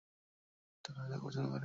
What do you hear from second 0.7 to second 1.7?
সবাই তোকে পছন্দ করবে।